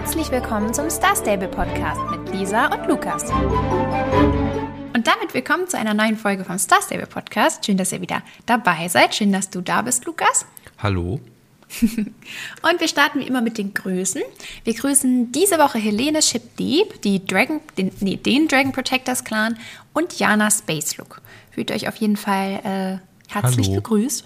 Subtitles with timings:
[0.00, 3.24] Herzlich willkommen zum Star Stable Podcast mit Lisa und Lukas.
[4.94, 7.66] Und damit willkommen zu einer neuen Folge vom Star Stable Podcast.
[7.66, 9.16] Schön, dass ihr wieder dabei seid.
[9.16, 10.46] Schön, dass du da bist, Lukas.
[10.78, 11.20] Hallo.
[11.82, 14.22] und wir starten wie immer mit den Grüßen.
[14.62, 19.58] Wir grüßen diese Woche Helene Shipdeep, die Dragon, den, nee, den Dragon Protectors Clan
[19.94, 21.22] und Jana Space Look.
[21.50, 23.80] Fühlt euch auf jeden Fall äh, herzlich Hallo.
[23.80, 24.24] gegrüßt.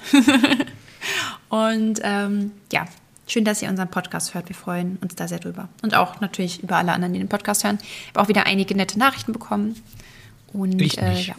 [1.49, 2.85] und ähm, ja,
[3.27, 4.49] Schön, dass ihr unseren Podcast hört.
[4.49, 5.69] Wir freuen uns da sehr drüber.
[5.83, 7.79] Und auch natürlich über alle anderen, die den Podcast hören.
[7.81, 9.81] Ich habe auch wieder einige nette Nachrichten bekommen.
[10.53, 11.35] Und ich äh, ja.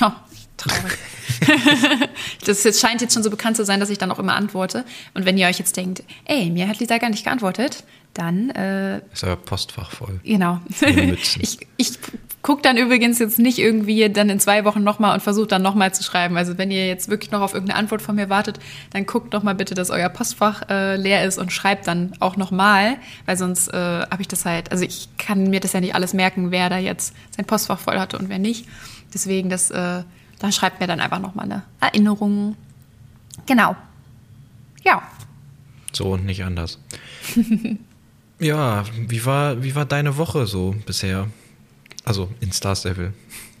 [0.00, 0.10] Oh,
[0.56, 0.98] traurig.
[2.46, 4.84] das jetzt scheint jetzt schon so bekannt zu sein, dass ich dann auch immer antworte.
[5.14, 7.84] Und wenn ihr euch jetzt denkt, ey, mir hat Lisa gar nicht geantwortet,
[8.14, 10.20] dann äh, ist euer Postfach voll.
[10.24, 10.60] Genau.
[10.80, 11.98] ich, ich
[12.46, 15.92] gucke dann übrigens jetzt nicht irgendwie dann in zwei Wochen nochmal und versuche dann nochmal
[15.92, 16.36] zu schreiben.
[16.36, 18.60] Also wenn ihr jetzt wirklich noch auf irgendeine Antwort von mir wartet,
[18.90, 22.36] dann guckt doch mal bitte, dass euer Postfach äh, leer ist und schreibt dann auch
[22.36, 25.96] nochmal, weil sonst äh, habe ich das halt, also ich kann mir das ja nicht
[25.96, 28.68] alles merken, wer da jetzt sein Postfach voll hatte und wer nicht.
[29.12, 30.04] Deswegen, das, äh,
[30.38, 32.54] da schreibt mir dann einfach nochmal eine Erinnerung.
[33.46, 33.74] Genau.
[34.84, 35.02] Ja.
[35.92, 36.78] So und nicht anders.
[38.38, 41.26] Ja, wie war, wie war deine Woche so bisher?
[42.06, 43.12] Also in Star Stable.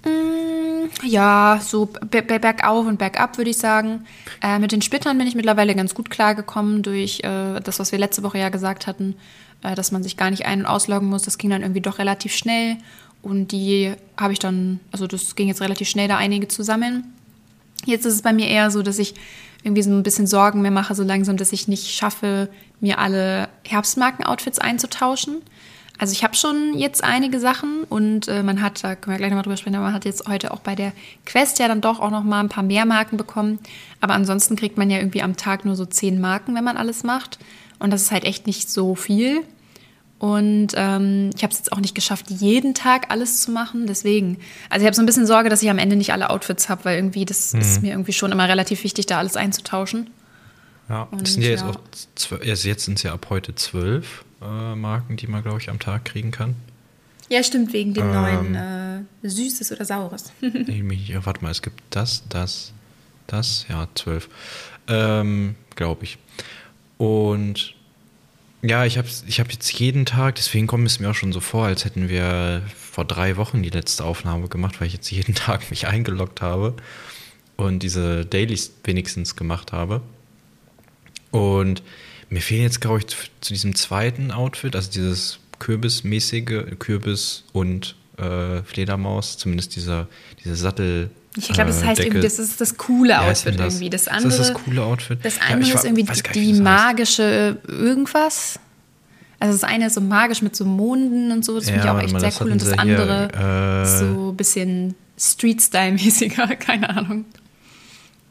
[0.04, 4.06] Mm, ja, so bergauf und bergab würde ich sagen.
[4.40, 7.98] Äh, mit den Splittern bin ich mittlerweile ganz gut klargekommen durch äh, das, was wir
[7.98, 9.16] letzte Woche ja gesagt hatten,
[9.62, 11.24] äh, dass man sich gar nicht ein- und ausloggen muss.
[11.24, 12.76] Das ging dann irgendwie doch relativ schnell.
[13.20, 17.12] Und die habe ich dann, also das ging jetzt relativ schnell, da einige zusammen.
[17.84, 19.14] Jetzt ist es bei mir eher so, dass ich
[19.64, 22.48] irgendwie so ein bisschen Sorgen mehr mache, so langsam, dass ich nicht schaffe,
[22.80, 25.42] mir alle Herbstmarken-Outfits einzutauschen.
[25.98, 29.30] Also ich habe schon jetzt einige Sachen und äh, man hat, da können wir gleich
[29.30, 30.92] nochmal drüber sprechen, aber man hat jetzt heute auch bei der
[31.24, 33.58] Quest ja dann doch auch nochmal ein paar mehr Marken bekommen.
[34.00, 37.02] Aber ansonsten kriegt man ja irgendwie am Tag nur so zehn Marken, wenn man alles
[37.02, 37.38] macht.
[37.78, 39.42] Und das ist halt echt nicht so viel.
[40.18, 43.86] Und ähm, ich habe es jetzt auch nicht geschafft, jeden Tag alles zu machen.
[43.86, 44.38] Deswegen,
[44.70, 46.86] also ich habe so ein bisschen Sorge, dass ich am Ende nicht alle Outfits habe,
[46.86, 47.60] weil irgendwie das mhm.
[47.60, 50.08] ist mir irgendwie schon immer relativ wichtig, da alles einzutauschen.
[50.88, 51.80] Ja, Und, das sind ja, jetzt auch
[52.14, 55.70] zwölf, also jetzt sind es ja ab heute zwölf äh, Marken, die man, glaube ich,
[55.70, 56.54] am Tag kriegen kann.
[57.28, 60.32] Ja, stimmt, wegen dem ähm, neuen äh, Süßes oder Saures.
[60.40, 62.72] ja, warte mal, es gibt das, das,
[63.26, 64.28] das, ja, zwölf.
[64.88, 66.18] Ähm, glaube ich.
[66.98, 67.74] Und
[68.62, 71.40] ja, ich habe ich hab jetzt jeden Tag, deswegen kommt es mir auch schon so
[71.40, 75.34] vor, als hätten wir vor drei Wochen die letzte Aufnahme gemacht, weil ich jetzt jeden
[75.36, 76.74] Tag mich eingeloggt habe
[77.56, 80.00] und diese Dailies wenigstens gemacht habe.
[81.30, 81.82] Und
[82.28, 83.06] mir fehlen jetzt, glaube ich,
[83.40, 90.08] zu diesem zweiten Outfit, also dieses Kürbismäßige, Kürbis und äh, Fledermaus, zumindest dieser,
[90.44, 91.10] dieser Sattel.
[91.36, 93.74] Ich glaube, das heißt irgendwie, das ist das coole ja, Outfit das?
[93.74, 93.90] irgendwie.
[93.90, 95.18] Das andere, das ist das coole Outfit.
[95.22, 98.58] Das andere ja, ist irgendwie nicht, die magische irgendwas.
[99.38, 102.00] Also das eine ist so magisch mit so Monden und so, das finde ich auch
[102.00, 102.52] echt sehr cool.
[102.52, 107.26] Und das andere hier, äh, ist so ein bisschen Street-Style-mäßiger, keine Ahnung.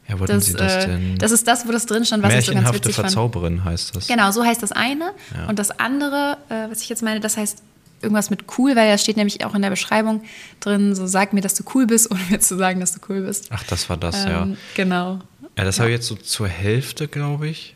[0.08, 1.18] Ja, wo das, Sie das äh, denn?
[1.18, 4.06] Das ist das, wo das drin stand, was ich so ganz witzig Verzauberin heißt das.
[4.06, 5.12] Genau, so heißt das eine.
[5.34, 5.48] Ja.
[5.48, 7.62] Und das andere, äh, was ich jetzt meine, das heißt
[8.02, 10.22] irgendwas mit cool, weil da steht nämlich auch in der Beschreibung
[10.60, 13.22] drin, so sag mir, dass du cool bist, ohne mir zu sagen, dass du cool
[13.22, 13.48] bist.
[13.50, 14.48] Ach, das war das, ähm, ja.
[14.74, 15.20] Genau.
[15.56, 15.82] Ja, das ja.
[15.82, 17.74] habe ich jetzt so zur Hälfte, glaube ich.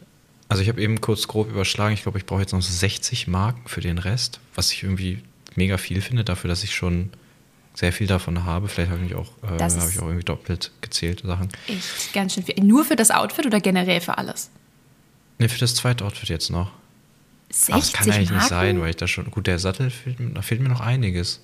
[0.48, 3.62] Also ich habe eben kurz grob überschlagen, ich glaube, ich brauche jetzt noch 60 Marken
[3.66, 5.22] für den Rest, was ich irgendwie
[5.54, 7.10] mega viel finde, dafür, dass ich schon
[7.80, 8.68] sehr viel davon habe.
[8.68, 11.48] Vielleicht habe ich auch, äh, habe ich auch irgendwie doppelt gezählte Sachen.
[11.66, 12.62] Echt ganz schön viel.
[12.62, 14.50] Nur für das Outfit oder generell für alles?
[15.38, 16.72] Ne, für das zweite Outfit jetzt noch.
[17.48, 18.34] 60 Aber das kann eigentlich Marken?
[18.34, 19.30] nicht sein, weil ich da schon.
[19.30, 21.40] Gut, der Sattel, fehlt, da fehlt mir noch einiges.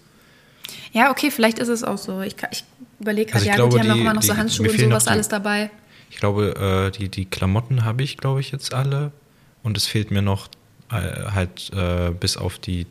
[0.92, 2.20] Ja, okay, vielleicht ist es auch so.
[2.20, 2.64] Ich, ich
[3.00, 4.78] überlege gerade, also ja, glaube, gut, die, haben auch immer noch die, so Handschuhe und
[4.78, 5.70] sowas die, alles dabei.
[6.10, 9.10] Ich glaube, äh, die, die Klamotten habe ich, glaube ich, jetzt alle.
[9.62, 10.48] Und es fehlt mir noch
[10.91, 12.86] äh, halt äh, bis auf die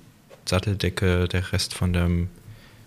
[0.46, 2.30] Satteldecke der Rest von dem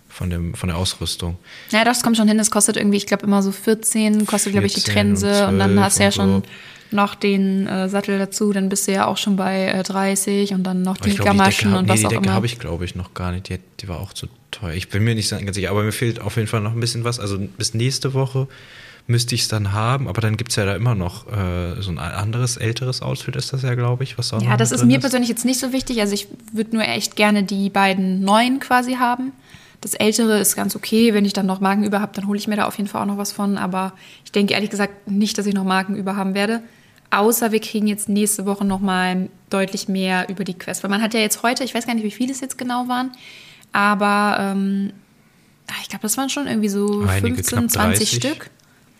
[0.09, 1.37] von, dem, von der Ausrüstung.
[1.71, 2.37] Ja, das kommt schon hin.
[2.37, 5.45] Das kostet irgendwie, ich glaube, immer so 14, kostet, glaube ich, die Trense.
[5.45, 6.95] Und, und, dann hast du ja schon so.
[6.95, 8.51] noch den äh, Sattel dazu.
[8.51, 11.73] Dann bist du ja auch schon bei äh, 30 und dann noch die glaub, Gamaschen
[11.73, 12.31] und nee, was die auch Decke immer.
[12.31, 13.47] Die habe ich, glaube ich, noch gar nicht.
[13.49, 14.73] Die, die, war auch zu teuer.
[14.73, 17.03] Ich bin mir nicht ganz sicher, aber mir fehlt auf jeden Fall noch ein bisschen
[17.03, 17.19] was.
[17.19, 18.47] Also bis nächste Woche
[19.09, 21.89] müsste ich es dann haben, aber dann gibt es ja da immer noch äh, so
[21.89, 24.97] ein anderes, älteres Outfit ist das ja, glaube ich, was auch Ja, das ist mir
[24.97, 25.01] ist.
[25.01, 25.99] persönlich jetzt nicht so wichtig.
[25.99, 29.31] Also ich würde nur echt gerne die beiden neuen quasi haben.
[29.81, 31.13] Das Ältere ist ganz okay.
[31.13, 33.01] Wenn ich dann noch Marken über habe, dann hole ich mir da auf jeden Fall
[33.01, 33.57] auch noch was von.
[33.57, 33.93] Aber
[34.25, 36.61] ich denke ehrlich gesagt nicht, dass ich noch Marken über haben werde.
[37.11, 40.83] Außer wir kriegen jetzt nächste Woche noch mal deutlich mehr über die Quest.
[40.83, 42.87] Weil man hat ja jetzt heute, ich weiß gar nicht, wie viele es jetzt genau
[42.87, 43.11] waren,
[43.71, 44.93] aber ähm,
[45.67, 48.51] ah, ich glaube, das waren schon irgendwie so Einige, 15, 20 Stück.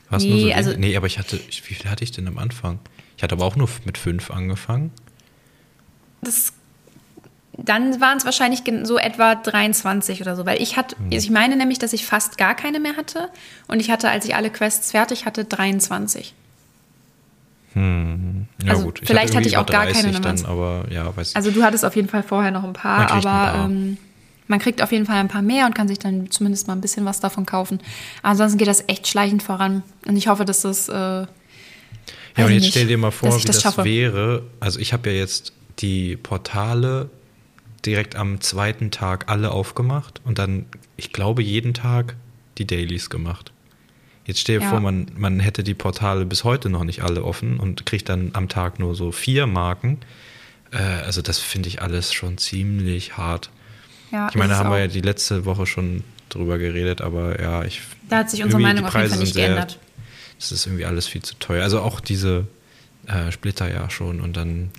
[0.09, 2.79] Was nee, so also, nee, aber ich hatte, wie viel hatte ich denn am Anfang?
[3.15, 4.91] Ich hatte aber auch nur mit fünf angefangen.
[6.21, 6.53] Das
[7.65, 11.07] dann waren es wahrscheinlich so etwa 23 oder so, weil ich hatte, Hm.
[11.11, 13.29] ich meine nämlich, dass ich fast gar keine mehr hatte
[13.67, 16.33] und ich hatte, als ich alle Quests fertig hatte, 23.
[17.75, 20.45] Ja Also gut, vielleicht hatte irgendwie ich auch gar keine 30 dann, Nummern.
[20.45, 23.31] aber ja, weiß Also du hattest auf jeden Fall vorher noch ein paar, kriegt ein
[23.31, 23.65] aber paar.
[23.65, 23.97] Ähm,
[24.47, 26.81] man kriegt auf jeden Fall ein paar mehr und kann sich dann zumindest mal ein
[26.81, 27.79] bisschen was davon kaufen.
[28.23, 30.89] Ansonsten geht das echt schleichend voran und ich hoffe, dass das.
[30.89, 31.27] Äh, Ja, und
[32.37, 34.43] ich jetzt nicht, stell dir mal vor, ich wie das das, wäre.
[34.59, 37.09] Also ich habe ja jetzt die Portale
[37.89, 40.65] direkt am zweiten Tag alle aufgemacht und dann,
[40.97, 42.15] ich glaube, jeden Tag
[42.57, 43.51] die Dailies gemacht.
[44.25, 44.69] Jetzt stell dir Ja.
[44.69, 48.31] vor, man, man hätte die Portale bis heute noch nicht alle offen und kriegt dann
[48.33, 49.97] am Tag nur so vier Marken.
[50.71, 53.49] Äh, also das finde ich alles schon ziemlich hart.
[54.11, 57.63] Ja, Ich meine, da haben wir ja die letzte Woche schon drüber geredet, aber ja,
[57.63, 57.81] ich.
[58.07, 59.79] Da hat sich unsere Meinung auf jeden Fall nicht sehr- geändert.
[60.39, 61.63] Das ist irgendwie alles viel zu teuer.
[61.63, 62.45] Also auch diese
[63.07, 64.69] äh, Splitter ja schon und dann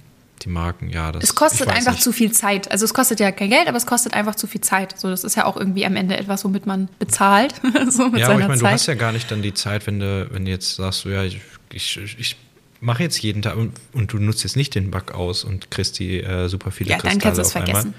[0.42, 1.12] die Marken, ja.
[1.12, 2.02] Das, Es kostet einfach nicht.
[2.02, 2.70] zu viel Zeit.
[2.70, 4.98] Also es kostet ja kein Geld, aber es kostet einfach zu viel Zeit.
[4.98, 7.54] So, das ist ja auch irgendwie am Ende etwas, womit man bezahlt.
[7.90, 10.00] so mit Ja, aber ich meine, du hast ja gar nicht dann die Zeit, wenn
[10.00, 11.40] du, wenn du jetzt sagst, so, ja, ich,
[11.72, 12.36] ich, ich
[12.80, 15.98] mache jetzt jeden Tag und, und du nutzt jetzt nicht den Bug aus und kriegst
[15.98, 17.94] die äh, super viele Ja, dann Kristalle kannst du es auf einmal, vergessen.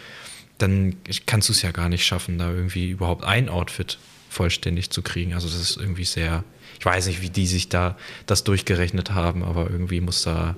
[0.58, 0.96] dann
[1.26, 4.00] kannst du es ja gar nicht schaffen, da irgendwie überhaupt ein Outfit
[4.30, 5.34] vollständig zu kriegen.
[5.34, 6.44] Also das ist irgendwie sehr,
[6.80, 10.56] ich weiß nicht, wie die sich da das durchgerechnet haben, aber irgendwie muss da,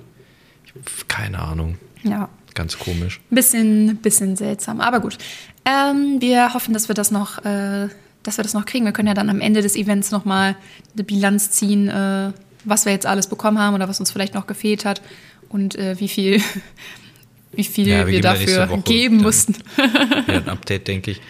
[1.08, 3.20] keine Ahnung, Ja, ganz komisch.
[3.30, 4.80] bisschen, bisschen seltsam.
[4.80, 5.18] Aber gut.
[5.64, 7.88] Ähm, wir hoffen, dass wir das noch, äh,
[8.22, 8.84] dass wir das noch kriegen.
[8.84, 10.56] Wir können ja dann am Ende des Events nochmal
[10.94, 12.32] eine Bilanz ziehen, äh,
[12.64, 15.00] was wir jetzt alles bekommen haben oder was uns vielleicht noch gefehlt hat
[15.48, 16.40] und äh, wie viel,
[17.52, 19.54] wie viel Ja, wir wir, dafür Woche geben dann- mussten.
[20.28, 21.20] Ja, ein Update, denke ich.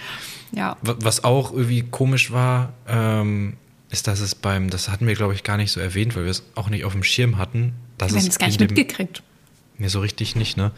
[0.53, 0.77] ja.
[0.83, 3.55] Wa- Was auch irgendwie komisch war, ähm,
[3.91, 6.31] ist, dass es beim, das hatten wir, glaube ich, gar nicht so erwähnt, weil wir
[6.31, 7.75] es auch nicht auf dem Schirm hatten.
[7.99, 9.23] Dass Wir haben es gar nicht dem, mitgekriegt.
[9.79, 10.71] Nee, so richtig nicht, ne?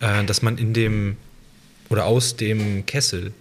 [0.00, 1.16] Äh, dass man in dem
[1.88, 3.32] oder aus dem Kessel,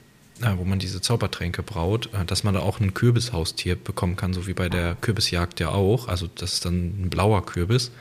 [0.42, 4.34] äh, wo man diese Zaubertränke braut, äh, dass man da auch ein Kürbishaustier bekommen kann,
[4.34, 6.08] so wie bei der Kürbisjagd ja auch.
[6.08, 7.92] Also das ist dann ein blauer Kürbis.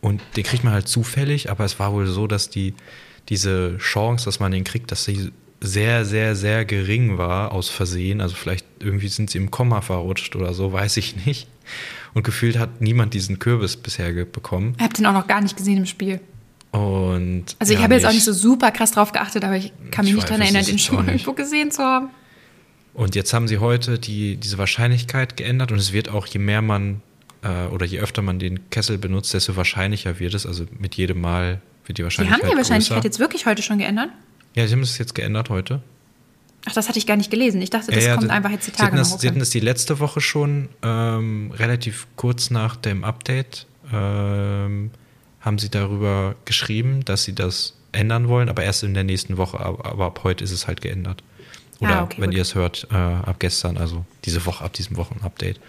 [0.00, 2.74] Und den kriegt man halt zufällig, aber es war wohl so, dass die
[3.30, 8.20] diese Chance, dass man den kriegt, dass sie sehr, sehr, sehr gering war aus Versehen.
[8.20, 11.48] Also vielleicht irgendwie sind sie im Komma verrutscht oder so, weiß ich nicht.
[12.14, 14.74] Und gefühlt hat niemand diesen Kürbis bisher bekommen.
[14.78, 16.20] Ich habe den auch noch gar nicht gesehen im Spiel.
[16.70, 19.72] Und Also ich ja, habe jetzt auch nicht so super krass drauf geachtet, aber ich
[19.90, 22.08] kann mich Ich nicht daran erinnern, den schon irgendwo gesehen zu haben.
[22.94, 26.62] Und jetzt haben sie heute die, diese Wahrscheinlichkeit geändert und es wird auch, je mehr
[26.62, 27.02] man
[27.42, 30.46] äh, oder je öfter man den Kessel benutzt, desto wahrscheinlicher wird es.
[30.46, 33.06] Also mit jedem Mal wird die Die Wahrscheinlichkeit haben die Wahrscheinlichkeit größer.
[33.06, 34.10] jetzt wirklich heute schon geändert?
[34.54, 35.82] Ja, sie haben es jetzt geändert heute.
[36.66, 37.60] Ach, das hatte ich gar nicht gelesen.
[37.60, 39.18] Ich dachte, das ja, ja, kommt sie- einfach jetzt die sie Tage hatten, das, noch.
[39.20, 44.90] sie hatten das die letzte Woche schon, ähm, relativ kurz nach dem Update, ähm,
[45.40, 49.60] haben sie darüber geschrieben, dass sie das ändern wollen, aber erst in der nächsten Woche.
[49.60, 51.22] Aber, aber ab heute ist es halt geändert.
[51.80, 52.36] Oder Ah, okay, wenn gut.
[52.36, 55.60] ihr es hört, äh, ab gestern, also diese Woche, ab diesem Wochenupdate.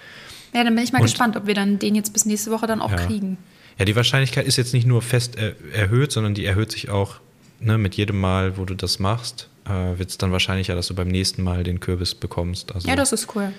[0.53, 2.67] Ja, dann bin ich mal Und- gespannt, ob wir dann den jetzt bis nächste Woche
[2.67, 2.97] dann auch Ja.
[2.97, 3.37] kriegen.
[3.77, 7.15] Ja, die Wahrscheinlichkeit ist jetzt nicht nur fest er erhöht, sondern die erhöht sich auch
[7.59, 10.95] ne, mit jedem Mal, wo du das machst, äh, wird es dann wahrscheinlicher, dass du
[10.95, 12.73] beim nächsten Mal den Kürbis bekommst.
[12.73, 13.51] Also, Ja, das ist cool.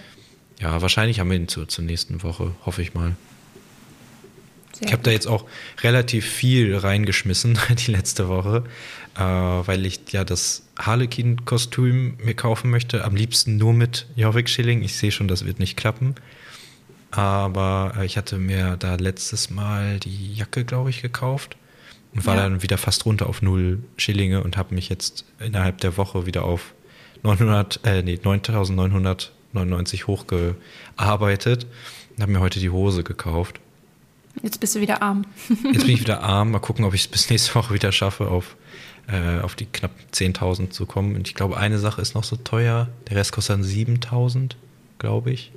[0.60, 3.16] ja, wahrscheinlich haben wir ihn zur, zur nächsten Woche, hoffe ich mal.
[4.72, 5.46] Sehr Ich habe da jetzt auch
[5.82, 8.64] relativ viel reingeschmissen die letzte Woche,
[9.16, 13.04] äh, weil ich ja das Harlequin-Kostüm mir kaufen möchte.
[13.04, 14.82] Am liebsten nur mit Jorvik Schilling.
[14.82, 16.14] Ich sehe schon, das wird nicht klappen.
[17.10, 21.56] Aber äh, ich hatte mir da letztes Mal die Jacke, glaube ich, gekauft
[22.16, 22.42] und war Ja.
[22.42, 26.44] dann wieder fast runter auf null Schillinge und habe mich jetzt innerhalb der Woche wieder
[26.44, 26.74] auf
[27.22, 31.66] 900, äh, nee, 9.999 hochgearbeitet
[32.16, 33.60] und habe mir heute die Hose gekauft.
[34.42, 35.24] Jetzt bist du wieder arm.
[35.72, 36.50] Jetzt bin ich wieder arm.
[36.50, 38.56] Mal gucken, ob ich es bis nächste Woche wieder schaffe, auf,
[39.08, 41.14] äh, auf die knapp 10.000 zu kommen.
[41.16, 42.88] Und ich glaube, eine Sache ist noch so teuer.
[43.08, 44.56] Der Rest kostet dann 7.000,
[44.98, 45.52] glaube ich.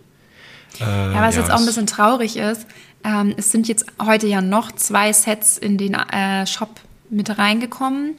[0.79, 2.65] Äh, Ja, was jetzt auch ein bisschen traurig ist,
[3.03, 6.69] ähm, es sind jetzt heute ja noch zwei Sets in den äh, Shop
[7.09, 8.15] mit reingekommen.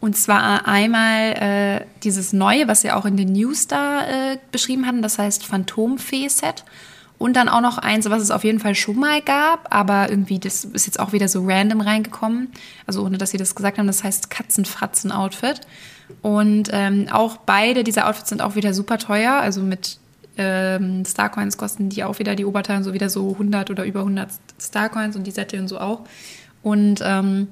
[0.00, 4.86] Und zwar einmal äh, dieses neue, was wir auch in den News da äh, beschrieben
[4.86, 6.64] hatten, das heißt Phantomfee-Set.
[7.18, 10.38] Und dann auch noch eins, was es auf jeden Fall schon mal gab, aber irgendwie,
[10.38, 12.50] das ist jetzt auch wieder so random reingekommen.
[12.86, 15.60] Also ohne, dass sie das gesagt haben, das heißt Katzenfratzen-Outfit.
[16.22, 19.34] Und ähm, auch beide dieser Outfits sind auch wieder super teuer.
[19.34, 19.99] Also mit
[20.40, 24.30] ähm, Starcoins kosten die auch wieder, die Oberteilen so wieder so 100 oder über 100
[24.58, 26.00] Starcoins und die Sätze und so auch.
[26.62, 27.48] Und ähm,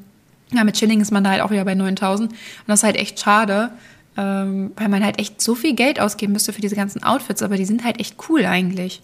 [0.52, 2.33] ja, mit Schilling ist man da halt auch wieder bei 9000.
[2.33, 3.71] Und das ist halt echt schade,
[4.16, 7.59] ähm, weil man halt echt so viel Geld ausgeben müsste für diese ganzen Outfits, aber
[7.59, 9.02] die sind halt echt cool eigentlich.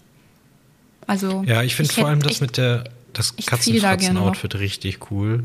[1.05, 3.35] Also, Ja, ich finde vor allem das mit der das.
[3.35, 5.43] Katzenfratzen-Outfit richtig cool.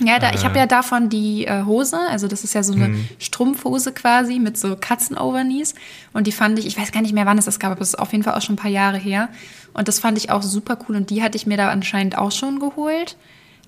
[0.00, 2.88] Ja, da, ich habe ja davon die äh, Hose, also das ist ja so eine
[2.88, 3.08] Mhm.
[3.18, 5.74] Strumpfhose quasi mit so Katzenoverknees.
[6.12, 7.88] Und die fand ich, ich weiß gar nicht mehr, wann es das gab, aber es
[7.90, 9.28] ist auf jeden Fall auch schon ein paar Jahre her.
[9.74, 12.32] Und das fand ich auch super cool und die hatte ich mir da anscheinend auch
[12.32, 13.16] schon geholt.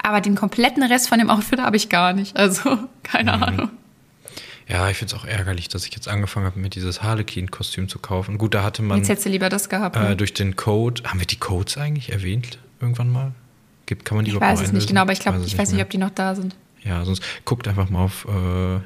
[0.03, 2.37] Aber den kompletten Rest von dem Outfit habe ich gar nicht.
[2.37, 3.43] Also, keine Mhm.
[3.43, 3.71] Ahnung.
[4.69, 7.99] Ja, ich finde es auch ärgerlich, dass ich jetzt angefangen habe, mir dieses Harlequin-Kostüm zu
[7.99, 8.39] kaufen.
[8.39, 9.97] Gut, da hatte man Jetzt hättest du lieber das gehabt.
[9.97, 10.17] äh, ne?
[10.17, 11.03] durch den Code.
[11.05, 13.33] Haben wir die Codes eigentlich erwähnt irgendwann mal?
[13.91, 15.79] Gibt, kann man die ich weiß es nicht genau, aber ich glaube, ich weiß nicht,
[15.79, 15.85] mehr.
[15.85, 16.55] ob die noch da sind.
[16.85, 18.25] Ja, sonst guckt einfach mal auf.
[18.25, 18.79] Äh,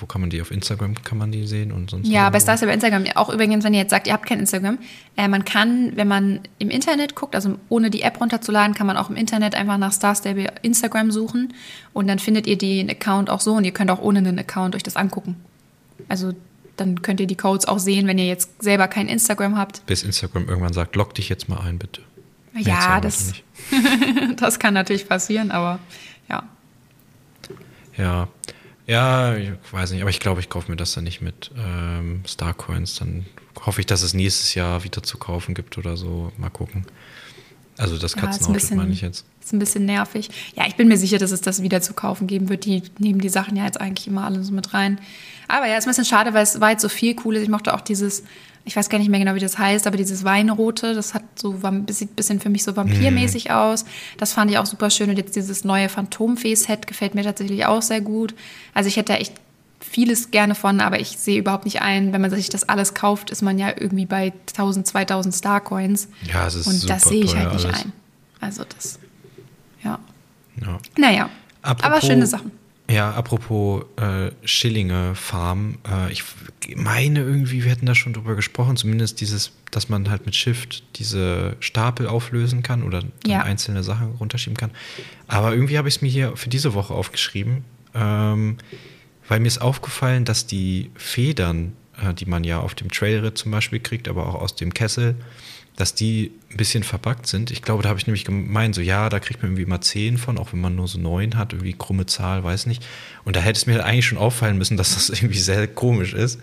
[0.00, 0.40] wo kann man die?
[0.40, 2.08] Auf Instagram kann man die sehen und sonst.
[2.08, 3.04] Ja, bei Star ist ja bei Instagram.
[3.14, 4.78] Auch übrigens, wenn ihr jetzt sagt, ihr habt kein Instagram,
[5.18, 8.96] äh, man kann, wenn man im Internet guckt, also ohne die App runterzuladen, kann man
[8.96, 11.52] auch im Internet einfach nach Star Stable Instagram suchen
[11.92, 14.74] und dann findet ihr den Account auch so und ihr könnt auch ohne einen Account
[14.74, 15.36] euch das angucken.
[16.08, 16.32] Also
[16.78, 19.84] dann könnt ihr die Codes auch sehen, wenn ihr jetzt selber kein Instagram habt.
[19.84, 22.00] Bis Instagram irgendwann sagt, log dich jetzt mal ein, bitte.
[22.54, 23.32] Ja, das,
[24.36, 25.78] das kann natürlich passieren, aber
[26.28, 26.42] ja.
[27.96, 28.28] Ja.
[28.86, 32.22] Ja, ich weiß nicht, aber ich glaube, ich kaufe mir das dann nicht mit ähm,
[32.26, 32.96] Starcoins.
[32.96, 33.26] Dann
[33.64, 36.32] hoffe ich, dass es nächstes Jahr wieder zu kaufen gibt oder so.
[36.36, 36.84] Mal gucken.
[37.78, 39.24] Also das Ja, Katzenoutfit bisschen- meine ich jetzt.
[39.40, 40.30] Ist ein bisschen nervig.
[40.54, 42.64] Ja, ich bin mir sicher, dass es das wieder zu kaufen geben wird.
[42.64, 45.00] Die nehmen die Sachen ja jetzt eigentlich immer alle so mit rein.
[45.48, 47.42] Aber ja, ist ein bisschen schade, weil es war jetzt so viel Cooles.
[47.42, 48.22] Ich mochte auch dieses,
[48.64, 51.62] ich weiß gar nicht mehr genau, wie das heißt, aber dieses Weinrote, das hat so,
[51.62, 53.84] war ein bisschen, für mich so vampirmäßig aus.
[54.18, 55.10] Das fand ich auch super schön.
[55.10, 58.34] Und jetzt dieses neue Phantomfee-Set gefällt mir tatsächlich auch sehr gut.
[58.74, 59.34] Also ich hätte da echt
[59.80, 63.30] vieles gerne von, aber ich sehe überhaupt nicht ein, wenn man sich das alles kauft,
[63.30, 66.08] ist man ja irgendwie bei 1000, 2000 Starcoins.
[66.32, 67.80] Ja, es ist Und super das sehe ich halt nicht alles.
[67.84, 67.92] ein.
[68.40, 69.00] Also das,
[69.82, 69.98] ja.
[70.60, 70.78] Ja.
[70.96, 71.30] Naja,
[71.62, 72.52] aber Apropos- schöne Sachen.
[72.92, 76.22] Ja, apropos äh, Schillinge Farm, äh, ich
[76.76, 80.82] meine irgendwie, wir hätten da schon drüber gesprochen, zumindest dieses, dass man halt mit Shift
[80.96, 83.40] diese Stapel auflösen kann oder Ja.
[83.42, 84.70] einzelne Sachen runterschieben kann.
[85.26, 88.58] Aber irgendwie habe ich es mir hier für diese Woche aufgeschrieben, ähm,
[89.26, 91.72] weil mir ist aufgefallen, dass die Federn,
[92.02, 95.14] äh, die man ja auf dem Trailritt zum Beispiel kriegt, aber auch aus dem Kessel,
[95.76, 97.50] dass die ein bisschen verbuggt sind.
[97.50, 100.18] Ich glaube, da habe ich nämlich gemeint, so ja, da kriegt man irgendwie mal 10
[100.18, 102.84] von, auch wenn man nur so 9 hat, irgendwie krumme Zahl, weiß nicht.
[103.24, 106.12] Und da hätte es mir halt eigentlich schon auffallen müssen, dass das irgendwie sehr komisch
[106.12, 106.40] ist.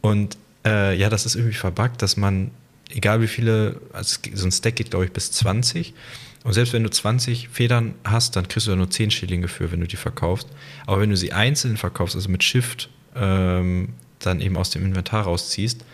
[0.00, 2.50] Und äh, ja, das ist irgendwie verbuggt, dass man,
[2.90, 5.94] egal wie viele, also so ein Stack geht, glaube ich, bis 20.
[6.42, 9.70] Und selbst wenn du 20 Federn hast, dann kriegst du da nur 10 Schillinge für,
[9.70, 10.48] wenn du die verkaufst.
[10.86, 15.24] Aber wenn du sie einzeln verkaufst, also mit Shift ähm, dann eben aus dem Inventar
[15.24, 15.84] rausziehst,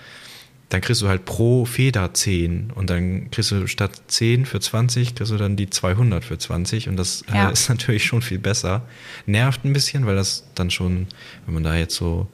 [0.68, 5.14] dann kriegst du halt pro Feder 10 und dann kriegst du statt 10 für 20,
[5.14, 7.48] kriegst du dann die 200 für 20 und das Ja.
[7.48, 8.82] äh, ist natürlich schon viel besser.
[9.26, 11.06] Nervt ein bisschen, weil das dann schon,
[11.44, 12.28] wenn man da jetzt so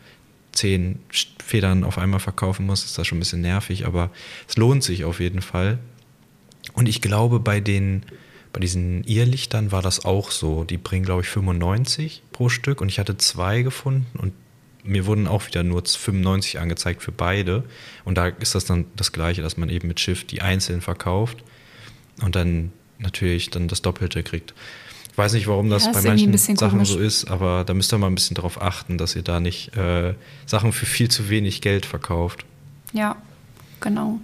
[0.53, 0.99] 10
[1.45, 4.11] Federn auf einmal verkaufen muss, ist das schon ein bisschen nervig, aber
[4.49, 5.79] es lohnt sich auf jeden Fall.
[6.75, 8.03] Und ich glaube, bei den
[8.55, 10.65] bei diesen Irrlichtern war das auch so.
[10.65, 14.35] Die bringen, glaube ich, 95 pro Stück und ich hatte zwei gefunden und
[14.85, 17.65] mir wurden auch wieder nur 95 angezeigt für beide.
[18.05, 21.43] Und da ist das dann das Gleiche, dass man eben mit Shift die einzeln verkauft
[22.21, 24.55] und dann natürlich dann das Doppelte kriegt.
[25.11, 26.89] Ich weiß nicht, warum das Ja, bei manchen Sachen komisch.
[26.89, 29.77] so ist, aber da müsst ihr mal ein bisschen darauf achten, dass ihr da nicht
[29.77, 30.15] äh,
[30.47, 32.47] Sachen für viel zu wenig Geld verkauft.
[32.93, 33.17] Ja,
[33.81, 34.21] genau.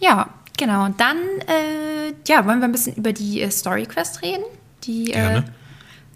[0.00, 0.88] Ja, genau.
[0.98, 4.42] Dann, äh, ja, wollen wir ein bisschen über die äh, Story Quest reden?
[4.82, 5.44] Die äh, Gerne.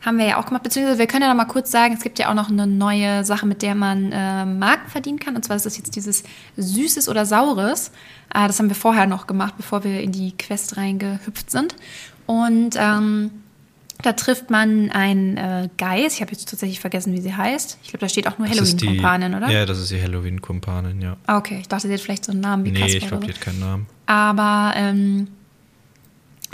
[0.01, 0.63] Haben wir ja auch gemacht.
[0.63, 3.25] Beziehungsweise wir können ja noch mal kurz sagen, es gibt ja auch noch eine neue
[3.25, 5.37] Sache, mit der man äh, Marken verdienen kann.
[5.37, 6.23] Und zwar ist das jetzt dieses
[6.57, 7.89] Süßes oder Saures.
[8.35, 11.75] Äh, das haben wir vorher noch gemacht, bevor wir in die Quest reingehüpft sind.
[12.27, 13.31] Und ähm,
[14.03, 16.17] da trifft man einen äh, Geist.
[16.17, 17.79] Ich habe jetzt tatsächlich vergessen, wie sie heißt.
[17.83, 19.51] Ich glaube, da steht auch nur Halloween-Kompanin, oder?
[19.51, 21.17] Ja, das ist die Halloween-Kompanin, ja.
[21.27, 21.59] Ah, okay.
[21.61, 23.41] Ich dachte, sie hat vielleicht so einen Namen wie Nee, Kasper ich glaube, die hat
[23.41, 23.87] keinen Namen.
[24.07, 25.29] Aber ähm,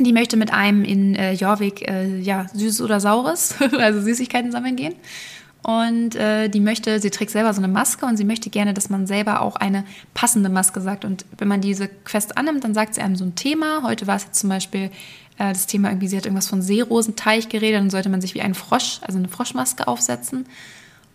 [0.00, 4.76] die möchte mit einem in äh, Jorvik äh, ja, Süßes oder Saures, also Süßigkeiten sammeln
[4.76, 4.94] gehen.
[5.62, 8.90] Und äh, die möchte, sie trägt selber so eine Maske und sie möchte gerne, dass
[8.90, 11.06] man selber auch eine passende Maske sagt.
[11.06, 13.82] Und wenn man diese Quest annimmt, dann sagt sie einem so ein Thema.
[13.82, 14.90] Heute war es jetzt zum Beispiel
[15.38, 18.42] äh, das Thema irgendwie, sie hat irgendwas von Seerosenteich geredet, dann sollte man sich wie
[18.42, 20.44] ein Frosch, also eine Froschmaske aufsetzen.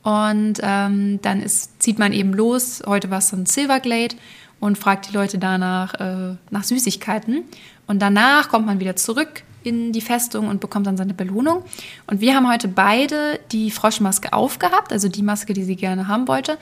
[0.01, 2.81] Und ähm, dann ist, zieht man eben los.
[2.87, 4.15] Heute war es dann Silverglade
[4.59, 7.43] und fragt die Leute danach äh, nach Süßigkeiten.
[7.89, 11.63] Und danach kommt man wieder zurück in die Festung und bekommt dann seine Belohnung.
[12.05, 16.27] Und wir haben heute beide die Froschmaske aufgehabt, also die Maske, die sie gerne haben
[16.27, 16.59] wollte.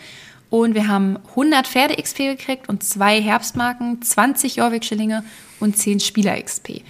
[0.49, 5.25] Und wir haben 100 Pferde-XP gekriegt und zwei Herbstmarken, 20 Jorvik-Schillinge
[5.59, 6.81] und 10 Spieler-XP.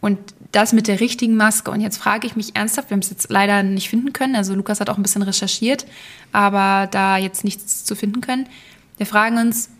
[0.00, 0.18] Und
[0.50, 1.70] das mit der richtigen Maske.
[1.70, 4.34] Und jetzt frage ich mich ernsthaft, wir haben es jetzt leider nicht finden können.
[4.34, 5.86] Also Lukas hat auch ein bisschen recherchiert,
[6.32, 8.48] aber da jetzt nichts zu finden können.
[8.96, 9.70] Wir fragen uns,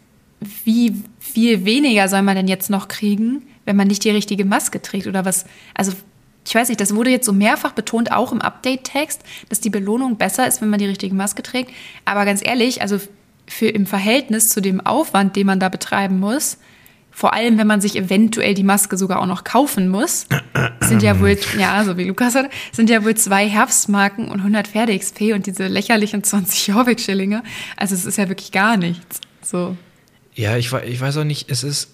[0.65, 4.81] wie viel weniger soll man denn jetzt noch kriegen, wenn man nicht die richtige Maske
[4.81, 5.07] trägt?
[5.07, 5.47] Oder was?
[5.75, 5.93] Also
[6.47, 10.17] ich weiß nicht, das wurde jetzt so mehrfach betont, auch im Update-Text, dass die Belohnung
[10.17, 11.71] besser ist, wenn man die richtige Maske trägt.
[12.05, 13.01] Aber ganz ehrlich, also
[13.47, 16.59] für im Verhältnis zu dem Aufwand, den man da betreiben muss,
[17.11, 20.27] vor allem wenn man sich eventuell die Maske sogar auch noch kaufen muss,
[20.81, 24.67] sind ja wohl, ja, so wie Lukas hat, sind ja wohl zwei Herbstmarken und 100
[24.67, 27.45] Pferde-XP und diese lächerlichen 20 Jorvik-Schillinge.
[27.77, 29.21] Also es ist ja wirklich gar nichts.
[29.43, 29.77] So.
[30.35, 31.91] Ja, ich, ich weiß auch nicht, es ist,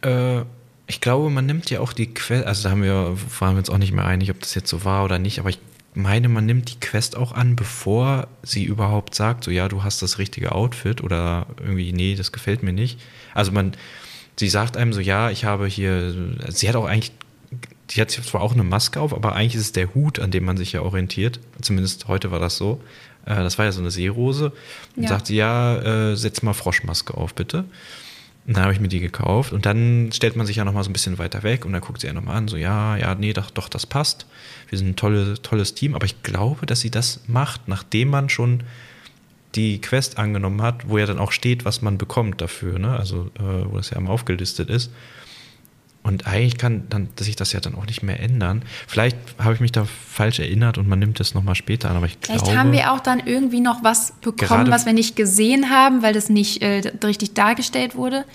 [0.00, 0.42] äh,
[0.86, 3.70] ich glaube, man nimmt ja auch die Quest, also da haben wir, waren wir uns
[3.70, 5.58] auch nicht mehr einig, ob das jetzt so war oder nicht, aber ich
[5.94, 10.02] meine, man nimmt die Quest auch an, bevor sie überhaupt sagt, so ja, du hast
[10.02, 13.00] das richtige Outfit oder irgendwie, nee, das gefällt mir nicht.
[13.32, 13.72] Also man,
[14.36, 16.12] sie sagt einem so, ja, ich habe hier,
[16.48, 17.12] sie hat auch eigentlich,
[17.90, 20.44] die hat zwar auch eine Maske auf, aber eigentlich ist es der Hut, an dem
[20.44, 21.38] man sich ja orientiert.
[21.60, 22.82] Zumindest heute war das so.
[23.24, 24.52] Äh, das war ja so eine Seerose.
[24.96, 25.08] Und ja.
[25.10, 27.64] sagt sie, ja, äh, setz mal Froschmaske auf, bitte.
[28.46, 30.90] Und dann habe ich mir die gekauft und dann stellt man sich ja nochmal so
[30.90, 33.32] ein bisschen weiter weg und dann guckt sie ja nochmal an, so ja, ja, nee,
[33.32, 34.26] doch, doch, das passt.
[34.68, 38.28] Wir sind ein tolle, tolles Team, aber ich glaube, dass sie das macht, nachdem man
[38.28, 38.62] schon
[39.54, 42.98] die Quest angenommen hat, wo ja dann auch steht, was man bekommt dafür, ne?
[42.98, 44.90] also äh, wo das ja einmal aufgelistet ist.
[46.04, 48.60] Und eigentlich kann dann, sich das ja dann auch nicht mehr ändern.
[48.86, 52.04] Vielleicht habe ich mich da falsch erinnert und man nimmt es nochmal später an, aber
[52.04, 55.70] ich Vielleicht glaube, haben wir auch dann irgendwie noch was bekommen, was wir nicht gesehen
[55.70, 58.26] haben, weil das nicht äh, richtig dargestellt wurde.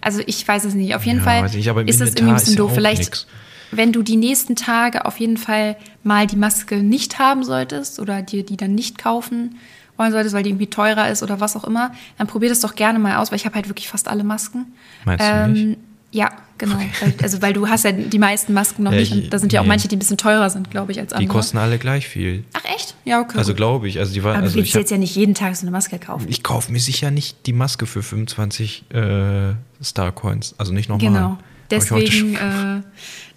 [0.00, 0.94] Also ich weiß es nicht.
[0.94, 2.70] Auf jeden ja, Fall ich, ist das irgendwie ein bisschen doof.
[2.72, 3.26] Vielleicht, nix.
[3.72, 8.22] wenn du die nächsten Tage auf jeden Fall mal die Maske nicht haben solltest oder
[8.22, 9.56] dir die dann nicht kaufen
[9.96, 12.76] wollen solltest, weil die irgendwie teurer ist oder was auch immer, dann probier das doch
[12.76, 14.66] gerne mal aus, weil ich habe halt wirklich fast alle Masken.
[15.04, 15.78] Meinst ähm, du nicht?
[16.12, 16.76] Ja, genau.
[17.00, 19.12] Weil, also weil du hast ja die meisten Masken noch ja, nicht.
[19.12, 21.28] Und da sind ja auch manche, die ein bisschen teurer sind, glaube ich, als andere.
[21.28, 22.44] Die kosten alle gleich viel.
[22.52, 22.94] Ach echt?
[23.04, 23.38] Ja, okay.
[23.38, 23.98] Also glaube ich.
[23.98, 25.98] Also die war, Aber also du willst jetzt ja nicht jeden Tag so eine Maske
[25.98, 26.26] kaufen.
[26.28, 30.54] Ich kaufe mir sicher nicht die Maske für 25 äh, Starcoins.
[30.58, 31.12] Also nicht nochmal.
[31.12, 31.38] Genau.
[31.70, 32.80] Deswegen, äh,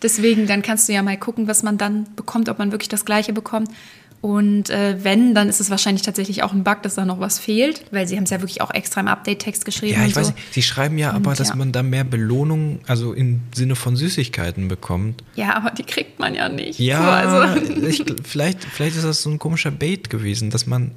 [0.02, 3.06] deswegen, dann kannst du ja mal gucken, was man dann bekommt, ob man wirklich das
[3.06, 3.70] Gleiche bekommt.
[4.22, 7.40] Und äh, wenn, dann ist es wahrscheinlich tatsächlich auch ein Bug, dass da noch was
[7.40, 10.02] fehlt, weil sie haben es ja wirklich auch extra im Update-Text geschrieben.
[10.02, 10.20] Ja, ich so.
[10.20, 10.54] weiß nicht.
[10.54, 11.56] Sie schreiben ja und, aber, dass ja.
[11.56, 15.24] man da mehr Belohnung, also im Sinne von Süßigkeiten bekommt.
[15.36, 16.80] Ja, aber die kriegt man ja nicht.
[16.80, 17.88] Ja, so, also.
[17.88, 20.92] ich, vielleicht, vielleicht ist das so ein komischer Bait gewesen, dass man,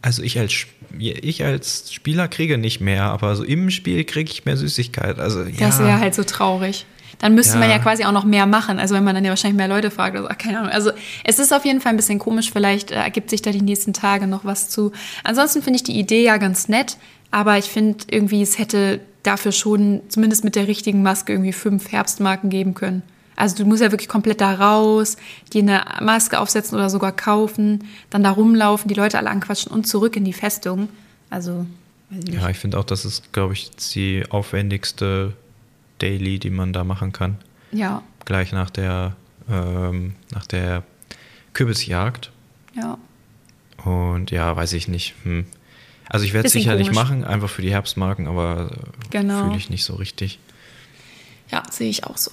[0.00, 0.66] also ich als,
[0.96, 5.18] ich als Spieler kriege nicht mehr, aber so im Spiel kriege ich mehr Süßigkeit.
[5.18, 5.50] Also, ja.
[5.58, 6.86] Das wäre halt so traurig
[7.20, 7.60] dann müsste ja.
[7.60, 8.78] man ja quasi auch noch mehr machen.
[8.78, 10.72] Also wenn man dann ja wahrscheinlich mehr Leute fragt oder so, keine Ahnung.
[10.72, 10.90] Also
[11.22, 12.50] es ist auf jeden Fall ein bisschen komisch.
[12.50, 14.92] Vielleicht äh, ergibt sich da die nächsten Tage noch was zu.
[15.22, 16.96] Ansonsten finde ich die Idee ja ganz nett,
[17.30, 21.92] aber ich finde irgendwie, es hätte dafür schon zumindest mit der richtigen Maske irgendwie fünf
[21.92, 23.02] Herbstmarken geben können.
[23.36, 25.16] Also du musst ja wirklich komplett da raus,
[25.52, 29.86] dir eine Maske aufsetzen oder sogar kaufen, dann da rumlaufen, die Leute alle anquatschen und
[29.86, 30.88] zurück in die Festung.
[31.30, 31.64] Also
[32.10, 35.34] ja, ich finde auch, das ist, glaube ich, die aufwendigste
[36.02, 37.38] Daily, die man da machen kann.
[37.72, 38.02] Ja.
[38.24, 39.16] Gleich nach der,
[39.48, 40.82] ähm, nach der
[41.52, 42.30] Kürbisjagd.
[42.74, 42.98] Ja.
[43.84, 45.14] Und ja, weiß ich nicht.
[45.22, 45.46] Hm.
[46.08, 47.02] Also ich werde es sicherlich komisch.
[47.02, 48.76] machen, einfach für die Herbstmarken, aber
[49.10, 49.44] genau.
[49.44, 50.40] fühle ich nicht so richtig.
[51.50, 52.32] Ja, sehe ich auch so.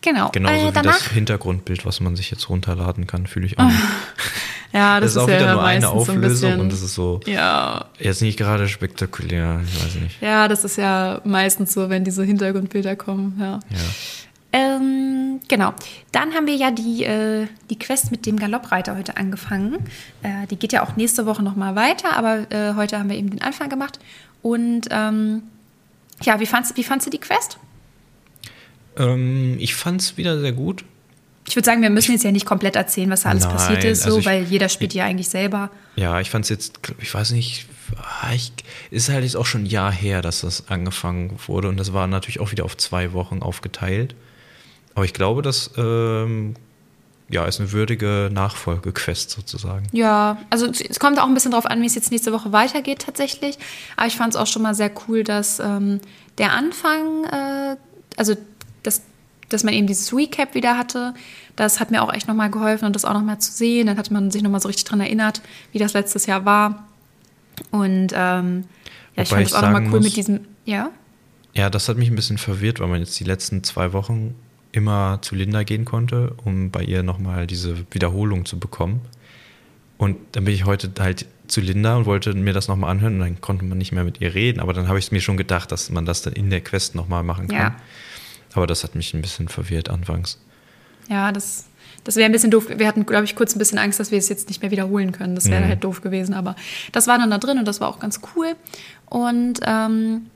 [0.00, 0.30] Genau.
[0.30, 3.70] Genauso äh, wie das Hintergrundbild, was man sich jetzt runterladen kann, fühle ich auch.
[4.74, 6.94] ja, das, das ist, ist auch ja wieder nur eine Auflösung ein und das ist
[6.94, 7.86] so ja.
[7.98, 10.20] jetzt nicht gerade spektakulär, ich weiß nicht.
[10.20, 13.60] Ja, das ist ja meistens so, wenn diese Hintergrundbilder kommen, ja.
[13.70, 13.78] ja.
[14.52, 15.74] Ähm, genau.
[16.12, 19.78] Dann haben wir ja die, äh, die Quest mit dem Galoppreiter heute angefangen.
[20.22, 23.30] Äh, die geht ja auch nächste Woche nochmal weiter, aber äh, heute haben wir eben
[23.30, 23.98] den Anfang gemacht.
[24.42, 25.42] Und ähm,
[26.22, 27.58] ja, wie fandst, wie fandst du die Quest?
[28.96, 30.84] Ähm, ich fand es wieder sehr gut.
[31.46, 33.84] Ich würde sagen, wir müssen jetzt ja nicht komplett erzählen, was da alles Nein, passiert
[33.84, 35.70] ist, so, also ich, weil jeder spielt ja eigentlich selber.
[35.96, 38.52] Ja, ich fand es jetzt, ich weiß nicht, ah, ich,
[38.90, 42.06] ist halt jetzt auch schon ein Jahr her, dass das angefangen wurde und das war
[42.06, 44.14] natürlich auch wieder auf zwei Wochen aufgeteilt.
[44.94, 46.54] Aber ich glaube, das ähm,
[47.28, 49.86] ja, ist eine würdige Nachfolgequest sozusagen.
[49.92, 53.00] Ja, also es kommt auch ein bisschen darauf an, wie es jetzt nächste Woche weitergeht
[53.06, 53.58] tatsächlich.
[53.96, 56.00] Aber ich fand es auch schon mal sehr cool, dass ähm,
[56.38, 57.76] der Anfang, äh,
[58.16, 58.36] also
[58.82, 59.02] dass,
[59.48, 61.14] dass man eben dieses Recap wieder hatte.
[61.56, 63.86] Das hat mir auch echt nochmal geholfen und das auch nochmal zu sehen.
[63.86, 66.86] Dann hat man sich nochmal so richtig dran erinnert, wie das letztes Jahr war.
[67.70, 68.64] Und ähm,
[69.16, 70.90] ja, ich fand es auch nochmal cool muss, mit diesem, ja?
[71.54, 74.34] Ja, das hat mich ein bisschen verwirrt, weil man jetzt die letzten zwei Wochen
[74.72, 79.02] immer zu Linda gehen konnte, um bei ihr nochmal diese Wiederholung zu bekommen.
[79.98, 83.20] Und dann bin ich heute halt zu Linda und wollte mir das nochmal anhören und
[83.20, 84.58] dann konnte man nicht mehr mit ihr reden.
[84.58, 86.96] Aber dann habe ich es mir schon gedacht, dass man das dann in der Quest
[86.96, 87.56] nochmal machen kann.
[87.56, 87.76] Ja.
[88.54, 90.38] Aber das hat mich ein bisschen verwirrt anfangs.
[91.08, 91.66] Ja, das,
[92.04, 92.66] das wäre ein bisschen doof.
[92.68, 95.12] Wir hatten, glaube ich, kurz ein bisschen Angst, dass wir es jetzt nicht mehr wiederholen
[95.12, 95.34] können.
[95.34, 95.68] Das wäre mhm.
[95.68, 96.34] halt doof gewesen.
[96.34, 96.56] Aber
[96.92, 98.54] das war dann da drin und das war auch ganz cool.
[99.06, 100.26] Und ähm,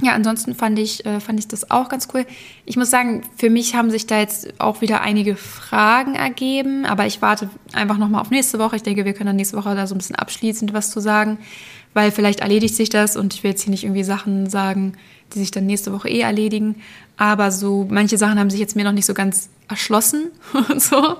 [0.00, 2.26] ja, ansonsten fand ich, äh, fand ich das auch ganz cool.
[2.66, 7.06] Ich muss sagen, für mich haben sich da jetzt auch wieder einige Fragen ergeben, aber
[7.06, 8.76] ich warte einfach nochmal auf nächste Woche.
[8.76, 11.38] Ich denke, wir können dann nächste Woche da so ein bisschen abschließend was zu sagen,
[11.96, 14.92] weil vielleicht erledigt sich das und ich will jetzt hier nicht irgendwie Sachen sagen,
[15.32, 16.76] die sich dann nächste Woche eh erledigen.
[17.16, 20.30] Aber so, manche Sachen haben sich jetzt mir noch nicht so ganz erschlossen
[20.68, 21.16] und so.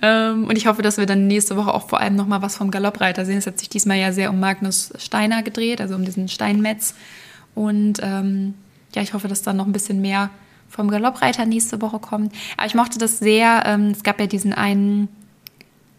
[0.00, 2.70] Ähm, und ich hoffe, dass wir dann nächste Woche auch vor allem nochmal was vom
[2.70, 3.38] Galoppreiter sehen.
[3.38, 6.94] Es hat sich diesmal ja sehr um Magnus Steiner gedreht, also um diesen Steinmetz.
[7.56, 8.54] Und ähm,
[8.94, 10.30] ja, ich hoffe, dass dann noch ein bisschen mehr
[10.68, 12.32] vom Galoppreiter nächste Woche kommt.
[12.56, 13.64] Aber ich mochte das sehr.
[13.66, 15.08] Ähm, es gab ja diesen einen,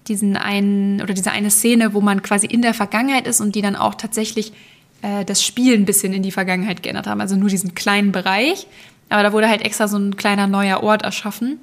[0.09, 3.61] diesen einen oder diese eine Szene, wo man quasi in der Vergangenheit ist und die
[3.61, 4.51] dann auch tatsächlich
[5.01, 7.21] äh, das Spiel ein bisschen in die Vergangenheit geändert haben.
[7.21, 8.67] Also nur diesen kleinen Bereich.
[9.09, 11.59] Aber da wurde halt extra so ein kleiner neuer Ort erschaffen.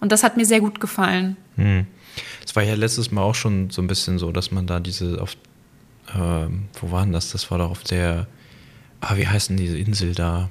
[0.00, 1.36] Und das hat mir sehr gut gefallen.
[1.56, 1.86] Hm.
[2.44, 5.22] Es war ja letztes Mal auch schon so ein bisschen so, dass man da diese
[5.22, 5.36] auf,
[6.14, 7.30] ähm, wo waren das?
[7.30, 8.26] Das war doch auf der
[9.00, 10.50] Ah, wie heißt denn diese Insel da?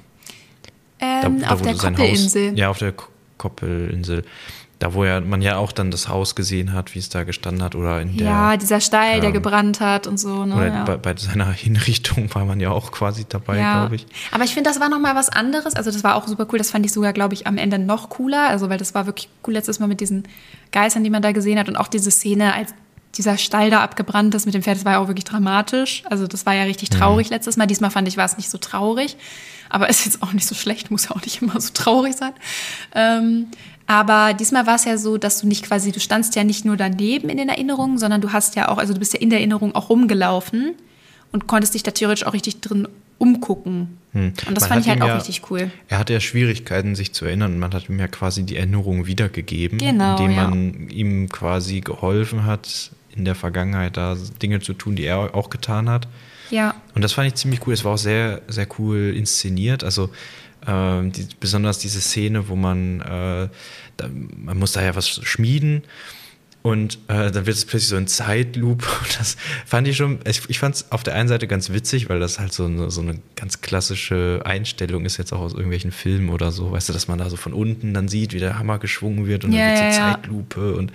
[0.98, 2.58] Ähm, da, da auf der Koppelinsel.
[2.58, 2.94] ja, auf der
[3.38, 4.24] Koppelinsel.
[4.80, 7.62] Da, wo ja, man ja auch dann das Haus gesehen hat, wie es da gestanden
[7.62, 8.26] hat, oder in der.
[8.26, 10.46] Ja, dieser Stall, ähm, der gebrannt hat und so.
[10.46, 10.54] Ne?
[10.54, 10.84] Oder ja.
[10.84, 13.80] bei, bei, seiner Hinrichtung war man ja auch quasi dabei, ja.
[13.80, 14.06] glaube ich.
[14.32, 15.76] Aber ich finde, das war nochmal was anderes.
[15.76, 16.56] Also, das war auch super cool.
[16.56, 18.48] Das fand ich sogar, glaube ich, am Ende noch cooler.
[18.48, 20.24] Also, weil das war wirklich cool letztes Mal mit diesen
[20.72, 21.68] Geistern, die man da gesehen hat.
[21.68, 22.72] Und auch diese Szene, als
[23.18, 26.04] dieser Stall da abgebrannt ist mit dem Pferd, das war ja auch wirklich dramatisch.
[26.08, 27.34] Also das war ja richtig traurig mhm.
[27.34, 27.66] letztes Mal.
[27.66, 29.18] Diesmal fand ich, war es nicht so traurig.
[29.70, 32.32] Aber ist jetzt auch nicht so schlecht, muss ja auch nicht immer so traurig sein.
[32.94, 33.46] Ähm,
[33.86, 36.76] aber diesmal war es ja so, dass du nicht quasi, du standst ja nicht nur
[36.76, 39.40] daneben in den Erinnerungen, sondern du hast ja auch, also du bist ja in der
[39.40, 40.74] Erinnerung auch rumgelaufen
[41.32, 42.86] und konntest dich da theoretisch auch richtig drin
[43.18, 43.98] umgucken.
[44.12, 44.32] Hm.
[44.46, 45.70] Und das man fand ich halt auch ja, richtig cool.
[45.88, 47.58] Er hatte ja Schwierigkeiten, sich zu erinnern.
[47.58, 50.94] Man hat ihm ja quasi die Erinnerung wiedergegeben, genau, indem man ja.
[50.96, 55.88] ihm quasi geholfen hat, in der Vergangenheit da Dinge zu tun, die er auch getan
[55.88, 56.08] hat.
[56.50, 56.74] Ja.
[56.94, 57.74] Und das fand ich ziemlich cool.
[57.74, 59.84] Es war auch sehr, sehr cool inszeniert.
[59.84, 60.10] Also
[60.66, 63.48] äh, die, besonders diese Szene, wo man, äh,
[63.96, 65.82] da, man muss da ja was schmieden
[66.62, 68.86] und äh, dann wird es plötzlich so ein Zeitloop.
[69.18, 69.36] Das
[69.66, 72.38] fand ich schon, ich, ich fand es auf der einen Seite ganz witzig, weil das
[72.38, 76.52] halt so eine, so eine ganz klassische Einstellung ist jetzt auch aus irgendwelchen Filmen oder
[76.52, 76.72] so.
[76.72, 79.44] Weißt du, dass man da so von unten dann sieht, wie der Hammer geschwungen wird
[79.44, 80.92] und ja, dann wird so ja, Zeitlupe und